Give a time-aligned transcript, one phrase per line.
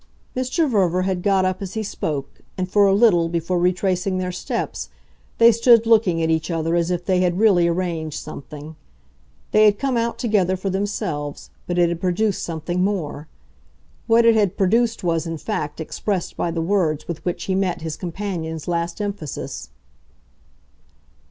[0.35, 0.67] Mr.
[0.67, 4.89] Verver had got up as he spoke, and for a little, before retracing their steps,
[5.37, 8.75] they stood looking at each other as if they had really arranged something.
[9.51, 13.27] They had come out together for themselves, but it had produced something more.
[14.07, 17.83] What it had produced was in fact expressed by the words with which he met
[17.83, 19.69] his companion's last emphasis.